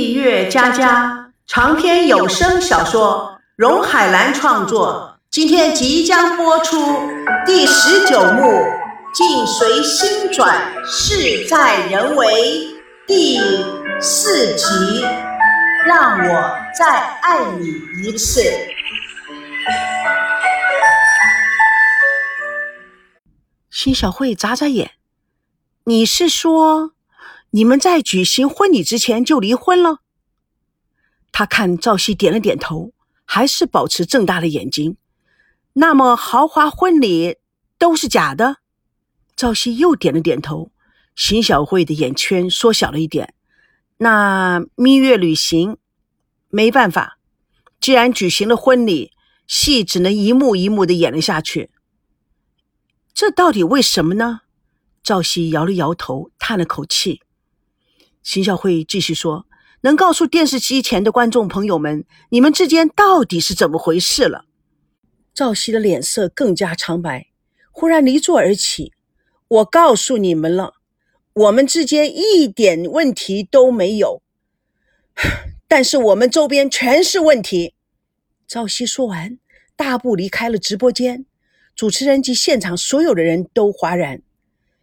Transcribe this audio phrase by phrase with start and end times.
[0.00, 6.78] 蜜月佳佳长篇有声小说，荣海兰创作，今天即将播出
[7.44, 8.40] 第十九幕
[9.12, 12.26] 《境随心转，事在人为》
[13.06, 13.38] 第
[14.00, 14.64] 四集。
[15.84, 16.86] 让我再
[17.20, 17.68] 爱你
[18.02, 18.40] 一次。
[23.70, 24.92] 辛小慧眨眨眼，
[25.84, 26.92] 你是说？
[27.50, 29.98] 你们在举行婚礼之前就离婚了？
[31.32, 32.92] 他看赵熙点了点头，
[33.24, 34.96] 还是保持睁大的眼睛。
[35.72, 37.38] 那么豪华婚礼
[37.78, 38.58] 都是假的？
[39.34, 40.70] 赵熙又点了点头。
[41.16, 43.34] 邢小慧的眼圈缩小了一点。
[43.98, 45.76] 那蜜月旅行
[46.48, 47.18] 没办法，
[47.80, 49.12] 既然举行了婚礼，
[49.46, 51.70] 戏只能一幕一幕的演了下去。
[53.12, 54.42] 这到底为什么呢？
[55.02, 57.20] 赵熙摇了摇头，叹了口气。
[58.32, 59.44] 秦小慧继续说
[59.82, 64.44] ：“能告诉电视机前的观众朋友们，你们之间到底是怎么回事了？”
[65.34, 67.26] 赵熙的脸色更加苍白，
[67.72, 68.92] 忽然离座而起
[69.48, 70.74] ：“我告诉你们了，
[71.32, 74.22] 我们之间一点问题都没有，
[75.66, 77.74] 但是我们周边全是问题。”
[78.46, 79.40] 赵熙说完，
[79.74, 81.26] 大步离开了直播间。
[81.74, 84.22] 主持人及现场所有的人都哗然。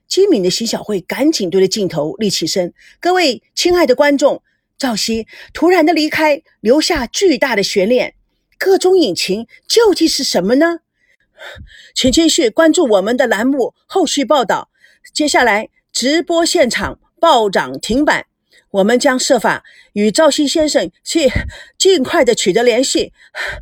[0.08, 4.42] 机敏的邢小慧赶紧对着镜头立起身：“各位亲爱的观众，
[4.78, 8.16] 赵熙突然的离开，留下巨大的悬念，
[8.58, 10.80] 各种隐情究竟是什么呢？
[11.94, 14.70] 请继续关注我们的栏目后续报道。
[15.14, 18.26] 接下来直播现场暴涨停板，
[18.72, 19.64] 我们将设法
[19.94, 21.30] 与赵熙先生去
[21.78, 23.14] 尽快的取得联系。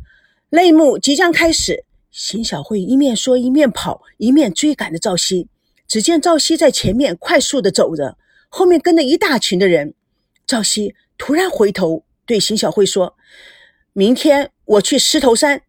[0.50, 5.48] 泪幕即将开始。”邢小慧一面说一面跑，一面追赶着赵熙。
[5.86, 9.94] 只见赵熙在前面快速的走着，后面跟着一大群的人。
[10.46, 13.16] 赵熙突然回头对邢小慧说
[13.92, 15.62] ：“明天我去狮头山。”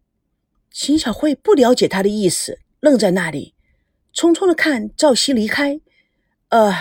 [0.70, 3.54] 邢小慧不了解他的意思，愣在那里，
[4.14, 5.80] 匆匆的看赵熙离开。
[6.50, 6.72] 呃，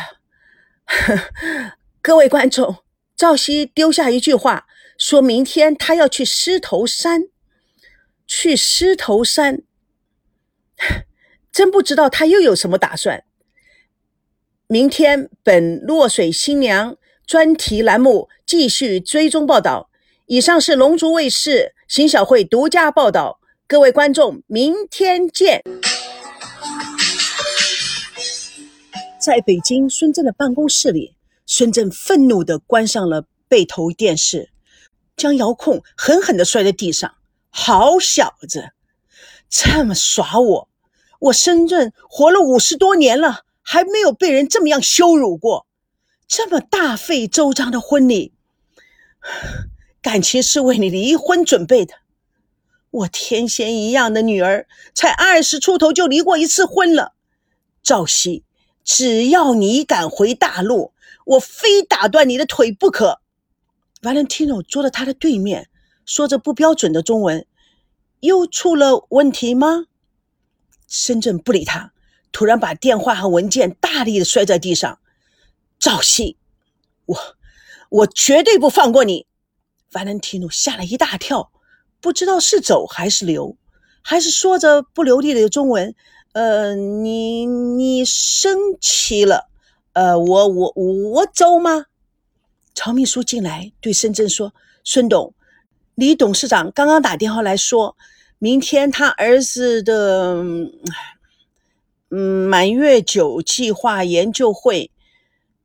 [2.02, 2.84] 各位观众，
[3.16, 7.24] 赵熙丢下一句话，说明天他要去狮头山。
[8.28, 9.64] 去狮头山。
[11.52, 13.24] 真不知道他又有什么打算。
[14.70, 19.90] 明天本落水新娘专题栏目继续追踪报道。
[20.26, 23.40] 以上是龙族卫视邢小慧独家报道。
[23.66, 25.64] 各位观众，明天见。
[29.18, 34.50] 在北京孙正的办公室里，孙正愤怒地关上了背投电视，
[35.16, 37.16] 将遥控狠狠地摔在地上。
[37.50, 38.72] 好小子，
[39.50, 40.70] 这么耍我！
[41.20, 45.68] 我深圳活了五十多年了，还没有被人这么样羞辱过。
[46.26, 48.32] 这么大费周章的婚礼，
[50.02, 51.96] 感情是为你离婚准备的。
[52.90, 57.12] 我天仙一样的女儿，才二十出头就离过一次婚了。
[57.84, 58.46] 赵熙，
[58.86, 60.94] 只要你敢回大陆，
[61.26, 63.20] 我非打断你的腿不可。
[64.02, 65.70] Valentino 坐在他的对面，
[66.06, 67.46] 说着不标准的中文，
[68.22, 69.88] 又出了问题吗？
[70.88, 71.92] 深圳不理他，
[72.32, 75.00] 突然把电话和文件大力的摔在地上。
[75.80, 76.38] 赵熙，
[77.06, 77.18] 我
[77.90, 79.26] 我绝对不放过你
[79.92, 81.52] ！Valentino 吓了一大跳，
[82.02, 83.56] 不知道是走还是留，
[84.02, 85.94] 还是说着不流利的中文
[86.34, 89.50] ：“呃，你你生气了？
[89.94, 91.86] 呃，我我我走吗？”
[92.74, 95.34] 曹秘书进来对深圳说：“孙董，
[95.96, 97.96] 李董事长刚刚打电话来说。”
[98.40, 100.46] 明天他儿子的
[102.10, 104.92] 嗯满月酒计划研究会，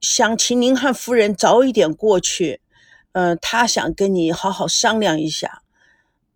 [0.00, 2.60] 想请您和夫人早一点过去。
[3.12, 5.62] 嗯，他想跟你好好商量一下。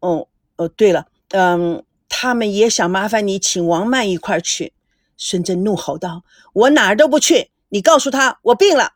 [0.00, 4.72] 哦哦，对了，嗯，他们也想麻烦你请王曼一块去。
[5.16, 6.22] 孙振怒吼道
[6.52, 7.50] ：“我哪儿都不去！
[7.70, 8.92] 你告诉他我病了。”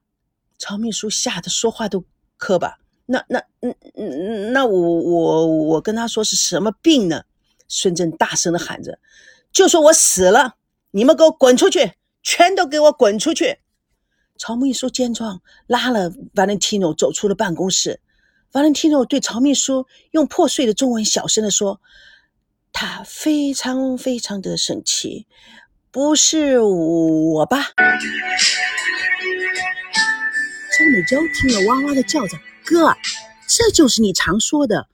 [0.59, 2.05] 曹秘书吓得说话都
[2.37, 2.77] 磕巴。
[3.07, 7.25] 那那嗯嗯那我我我跟他说是什么病呢？
[7.67, 8.99] 孙正大声的喊着
[9.51, 10.57] ：“就说我死了，
[10.93, 11.93] 你们给我滚出去，
[12.23, 13.59] 全都给我滚出去！”
[14.39, 18.01] 曹秘书见状，拉了 Valentino 走出了办公室。
[18.53, 21.81] Valentino 对曹秘书用破碎的中文小声的说
[22.73, 25.27] ：“他非常非常的生气，
[25.91, 27.59] 不是我吧？”
[30.79, 32.97] 张美娇听了，哇哇的叫着：“哥，
[33.47, 34.89] 这就是你常说的。”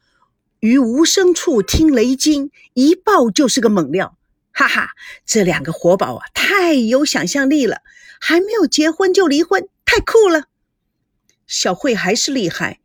[0.60, 4.16] 于无声处听雷惊，一爆就是个猛料，
[4.58, 4.93] 哈哈！
[5.26, 7.82] 这两个活宝啊，太有想象力了，
[8.19, 10.44] 还没有结婚就离婚，太酷了。
[11.47, 12.81] 小慧还是厉害，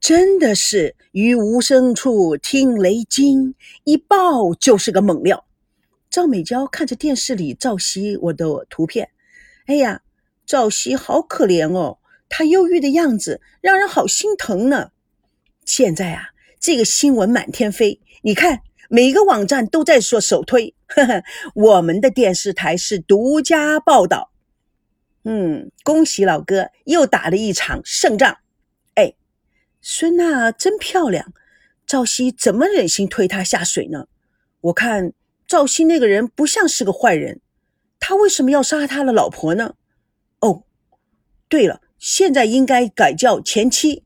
[0.00, 3.54] 真的是于无声处听雷惊，
[3.84, 5.46] 一爆就是个猛料。
[6.08, 9.10] 赵美娇看着电视里赵熙我的图片，
[9.66, 10.00] 哎呀，
[10.46, 11.98] 赵熙好可怜哦，
[12.30, 14.92] 她忧郁的样子让人好心疼呢。
[15.66, 21.22] 现在啊，这个新闻满天飞，你看每个网站都在说首推，呵呵，
[21.54, 24.30] 我们的电视台是独家报道。
[25.24, 28.38] 嗯，恭喜老哥又打了一场胜仗。
[28.94, 29.14] 哎，
[29.80, 31.32] 孙娜真漂亮，
[31.86, 34.06] 赵熙怎么忍心推她下水呢？
[34.60, 35.12] 我看
[35.46, 37.40] 赵熙那个人不像是个坏人，
[37.98, 39.74] 他为什么要杀他的老婆呢？
[40.40, 40.64] 哦，
[41.48, 44.04] 对了，现在应该改叫前妻。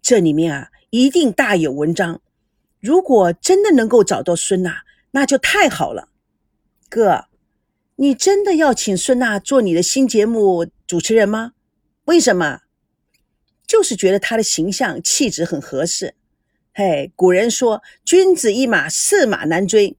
[0.00, 2.20] 这里面啊，一定大有文章。
[2.82, 4.82] 如果真的能够找到孙娜，
[5.12, 6.08] 那就太好了。
[6.88, 7.26] 哥，
[7.94, 11.52] 你真的要请孙娜做你的新节目主持人吗？
[12.06, 12.62] 为什么？
[13.68, 16.16] 就是觉得她的形象气质很合适。
[16.74, 19.96] 嘿，古人说“君子一马，驷马难追”。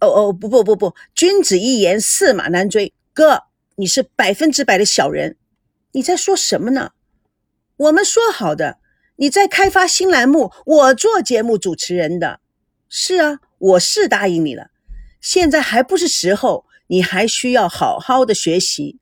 [0.00, 2.92] 哦哦，不不不不，“君子一言，驷马难追”。
[3.14, 3.44] 哥，
[3.76, 5.38] 你是百分之百的小人。
[5.92, 6.92] 你在说什么呢？
[7.78, 8.79] 我们说好的。
[9.20, 12.40] 你在开发新栏目，我做节目主持人的。
[12.88, 14.68] 是啊，我是答应你了。
[15.20, 18.98] 现在还不是时候，你还需要好好的学习。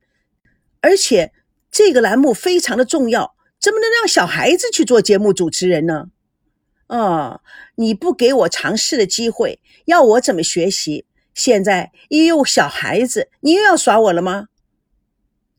[0.80, 1.32] 而且
[1.70, 6.06] 这个栏目非常的重要，怎么能让小孩子去做节目主持人呢？
[6.88, 7.40] 哦，
[7.76, 11.06] 你不给我尝试的机会，要我怎么学习？
[11.32, 14.48] 现在又有小孩子，你又要耍我了吗？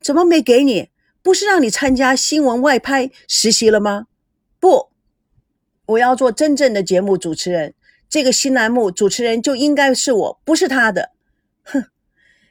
[0.01, 0.89] 怎么没给你？
[1.23, 4.07] 不是让你参加新闻外拍实习了吗？
[4.59, 4.89] 不，
[5.85, 7.73] 我要做真正的节目主持人。
[8.09, 11.11] 这个新栏目主持人就应该是我，不是他的。
[11.63, 11.85] 哼，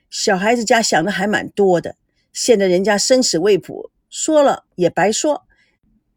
[0.09, 1.97] 小孩子家想的还蛮多的。
[2.33, 5.47] 现在人家生死未卜，说了也白说。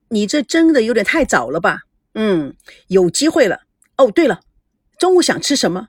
[0.10, 1.84] 你这争的有点太早了吧？
[2.14, 2.56] 嗯，
[2.88, 3.62] 有机会了。
[3.98, 4.42] 哦，对了，
[5.00, 5.88] 中午想吃什么？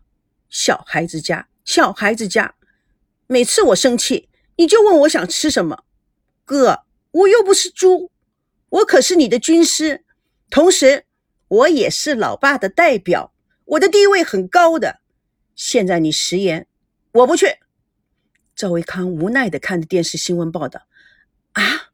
[0.49, 2.55] 小孩子家，小孩子家。
[3.27, 5.85] 每次我生气，你就问我想吃什么。
[6.45, 8.12] 哥，我又不是猪。
[8.73, 10.03] 我可是你的军师，
[10.49, 11.05] 同时
[11.47, 13.35] 我也是老爸的代表，
[13.67, 15.01] 我的地位很高的。
[15.55, 16.67] 现在你食言，
[17.13, 17.59] 我不去。
[18.57, 20.87] 赵维康无奈的看着电视新闻报道，
[21.53, 21.91] 啊，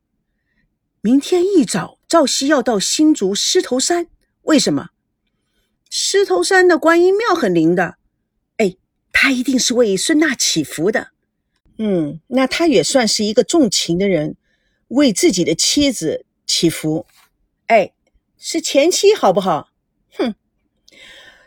[1.00, 4.06] 明天一早赵熙要到新竹狮头山，
[4.42, 4.90] 为什么？
[5.90, 7.96] 狮头山的观音庙很灵的，
[8.58, 8.76] 哎，
[9.10, 11.08] 他一定是为孙娜祈福的。
[11.78, 14.36] 嗯，那他也算是一个重情的人，
[14.86, 16.24] 为自己的妻子。
[16.48, 17.06] 祈福，
[17.66, 17.92] 哎，
[18.38, 19.68] 是前妻好不好？
[20.14, 20.34] 哼，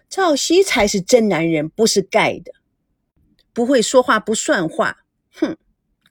[0.07, 2.53] 赵熙才是真男人，不是盖的。
[3.51, 4.99] 不会说话不算话，
[5.33, 5.57] 哼，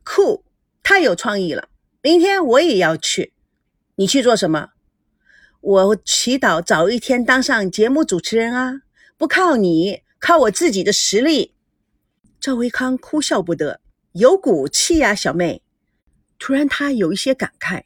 [0.04, 0.44] 酷，
[0.82, 1.68] 太有创意了。
[2.02, 3.32] 明天我也要去，
[3.94, 4.72] 你去做什么？
[5.60, 8.82] 我祈祷早一天当上节目主持人啊！
[9.16, 11.54] 不靠你，靠我自己的实力。
[12.40, 13.80] 赵维康哭笑不得，
[14.12, 15.62] 有骨气呀，小妹。
[16.38, 17.84] 突然，他有一些感慨。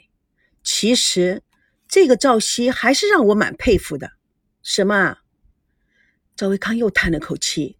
[0.65, 1.43] 其实，
[1.87, 4.13] 这个赵熙还是让我蛮佩服的。
[4.63, 5.19] 什么？
[6.35, 7.77] 赵维康又叹了口气，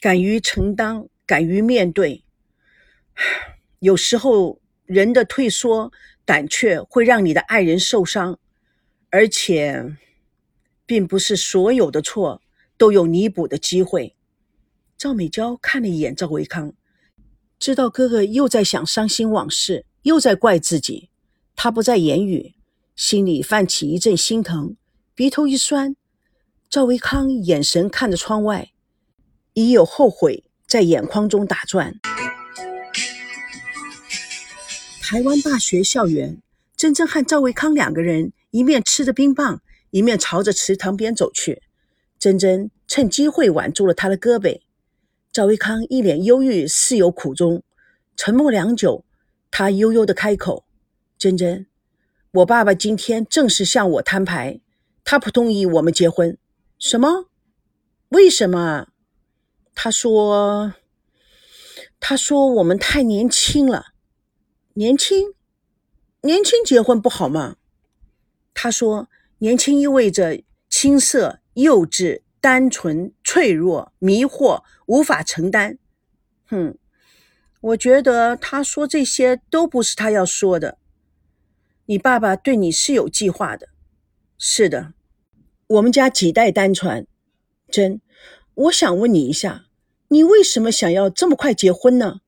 [0.00, 2.24] 敢于承担，敢于面对。
[3.80, 5.92] 有时候，人的退缩、
[6.24, 8.38] 胆怯会让你的爱人受伤，
[9.10, 9.94] 而且，
[10.86, 12.40] 并不是所有的错
[12.78, 14.16] 都有弥补的机会。
[14.96, 16.72] 赵美娇看了一眼赵维康，
[17.58, 21.09] 知道哥哥又在想伤心往事，又在怪自己。
[21.56, 22.54] 他不再言语，
[22.96, 24.76] 心里泛起一阵心疼，
[25.14, 25.94] 鼻头一酸。
[26.68, 28.70] 赵维康眼神看着窗外，
[29.54, 32.00] 已有后悔在眼眶中打转。
[35.02, 36.40] 台湾大学校园，
[36.76, 41.62] 珍珍和赵维康两个人一面吃着冰棒，一面朝着池塘边走去。
[42.18, 44.60] 珍珍趁机会挽住了他的胳膊。
[45.32, 47.62] 赵维康一脸忧郁，似有苦衷，
[48.16, 49.04] 沉默良久，
[49.50, 50.64] 他悠悠的开口。
[51.20, 51.66] 珍珍，
[52.30, 54.62] 我爸爸今天正式向我摊牌，
[55.04, 56.38] 他不同意我们结婚。
[56.78, 57.26] 什么？
[58.08, 58.86] 为什么？
[59.74, 60.72] 他说，
[62.00, 63.88] 他说我们太年轻了。
[64.72, 65.34] 年轻？
[66.22, 67.56] 年轻结婚不好吗？
[68.54, 69.10] 他说，
[69.40, 75.76] 年轻意味着青涩、幼稚、单纯、脆弱、迷惑、无法承担。
[76.46, 76.78] 哼，
[77.60, 80.78] 我觉得他说这些都不是他要说的。
[81.90, 83.70] 你爸爸对你是有计划的，
[84.38, 84.94] 是的。
[85.66, 87.04] 我们家几代单传，
[87.68, 88.00] 真。
[88.54, 89.66] 我想问你一下，
[90.06, 92.20] 你为什么想要这么快结婚呢？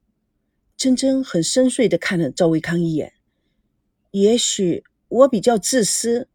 [0.76, 3.12] 珍珍很深邃的看了赵维康一眼。
[4.11, 6.26] 也许我比较自私，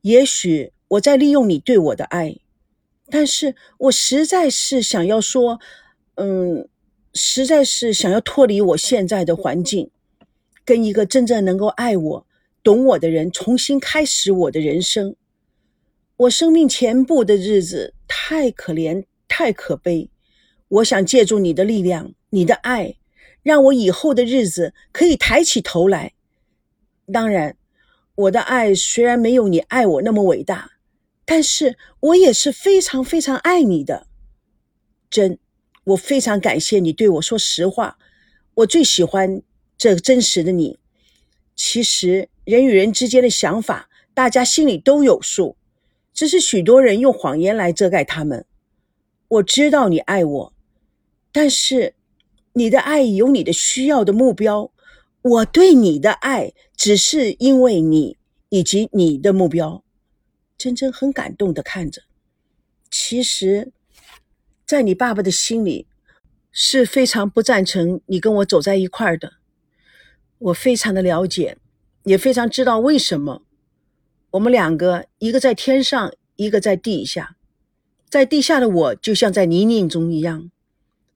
[0.00, 2.36] 也许我在利用你对我的爱，
[3.08, 5.60] 但是我实在是想要说，
[6.16, 6.68] 嗯，
[7.14, 9.92] 实在是想要脱离我现在的环境，
[10.64, 12.26] 跟一个真正能够爱我、
[12.62, 15.16] 懂我的人重新开始我的人生。
[16.16, 20.10] 我生命前部的日子太可怜，太可悲。
[20.68, 22.94] 我想借助你的力量，你的爱，
[23.42, 26.12] 让我以后的日子可以抬起头来。
[27.12, 27.56] 当然，
[28.14, 30.70] 我的爱虽然没有你爱我那么伟大，
[31.24, 34.06] 但是我也是非常非常爱你的。
[35.10, 35.38] 真，
[35.84, 37.98] 我非常感谢你对我说实话。
[38.54, 39.42] 我最喜欢
[39.76, 40.78] 这真实的你。
[41.64, 45.56] 其实人与人之间的想法，大家心里都有数。
[46.12, 48.44] 只是许多人用谎言来遮盖他们。
[49.28, 50.52] 我知道你爱我，
[51.30, 51.94] 但是
[52.54, 54.72] 你的爱有你的需要的目标。
[55.22, 59.84] 我对你的爱只是因为你以及你的目标。
[60.58, 62.02] 真真很感动的看着。
[62.90, 63.70] 其实，
[64.66, 65.86] 在你爸爸的心里
[66.50, 69.34] 是非常不赞成你跟我走在一块儿的。
[70.42, 71.56] 我非常的了解，
[72.02, 73.42] 也非常知道为什么。
[74.32, 77.36] 我们两个，一个在天上，一个在地下。
[78.08, 80.50] 在地下的我，就像在泥泞中一样。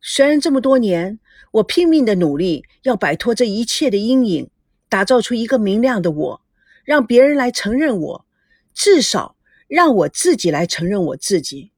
[0.00, 1.18] 虽然这么多年，
[1.54, 4.50] 我拼命的努力，要摆脱这一切的阴影，
[4.88, 6.42] 打造出一个明亮的我，
[6.84, 8.26] 让别人来承认我，
[8.72, 11.72] 至少让我自己来承认我自己。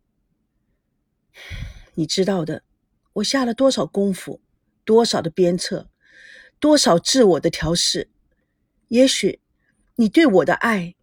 [1.95, 2.63] 你知道的，
[3.15, 4.41] 我下了多少功夫，
[4.85, 5.89] 多少的鞭策，
[6.61, 8.09] 多少自我的调试。
[8.89, 9.41] 也许，
[9.97, 10.95] 你对我的爱。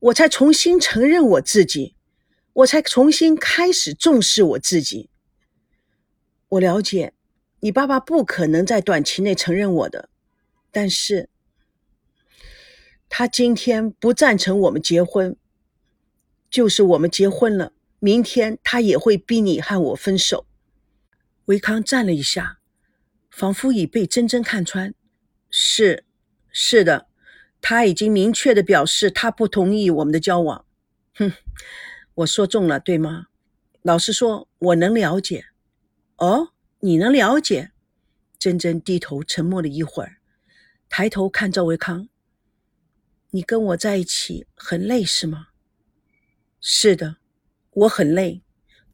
[0.00, 1.94] 我才重新承认我自己，
[2.54, 5.10] 我才重新开始重视我自己。
[6.48, 7.12] 我了解，
[7.60, 10.08] 你爸爸不可能在短期内承认我的，
[10.70, 11.28] 但是，
[13.10, 15.36] 他今天不赞成我们结婚，
[16.48, 20.46] 就是我们结婚了，明天他也会逼你和我分手。
[21.44, 22.58] 维康站了一下，
[23.30, 24.94] 仿佛已被真真看穿。
[25.50, 26.04] 是，
[26.50, 27.08] 是的。
[27.60, 30.64] 他已经明确的表示，他不同意我们的交往。
[31.14, 31.32] 哼，
[32.14, 33.26] 我说中了，对吗？
[33.82, 35.46] 老实说，我能了解。
[36.16, 37.72] 哦，你能了解？
[38.38, 40.18] 珍珍低头沉默了一会儿，
[40.88, 42.08] 抬头看赵维康
[43.32, 45.48] ：“你跟我在一起很累是吗
[46.60, 47.16] ？”“是的，
[47.72, 48.42] 我很累，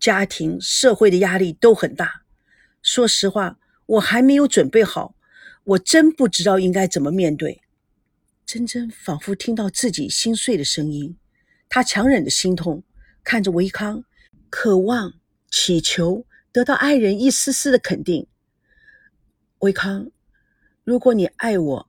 [0.01, 2.23] 家庭、社会的压力都很大。
[2.83, 5.16] 说实话，我还没有准备好，
[5.67, 7.63] 我真不知道应该怎么面对。”
[8.47, 11.17] 珍珍仿佛听到自己心碎的声音，
[11.69, 12.85] 她强忍着心痛，
[13.25, 14.05] 看着维康，
[14.49, 15.15] 渴望、
[15.51, 18.29] 祈求得到爱人一丝丝的肯定。
[19.59, 20.13] 维康，
[20.85, 21.89] 如果你爱我，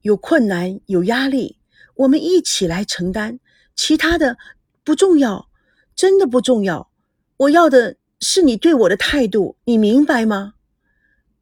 [0.00, 1.58] 有困难、有压力，
[1.94, 3.38] 我们一起来承担，
[3.76, 4.36] 其他的
[4.82, 5.48] 不重要，
[5.94, 6.90] 真的不重要。
[7.36, 10.54] 我要的是你对我的态度，你明白吗？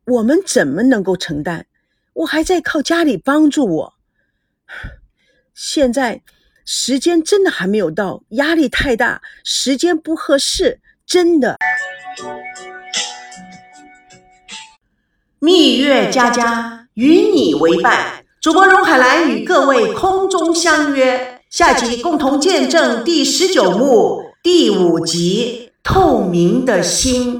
[0.05, 1.67] 我们怎么能够承担？
[2.21, 3.95] 我还在靠家里帮助我。
[5.55, 6.23] 现在
[6.65, 11.57] 时间真的还没有到，压力太大，时间不合适，真的。
[15.39, 27.40] 蜜月佳佳与你为伴，主播荣海兰与各位空中相约，下集共同见证第十九幕第五集《透明的心》。